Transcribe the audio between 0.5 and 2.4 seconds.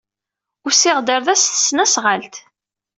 Usiɣ-d ɣer da s tesnasɣalt.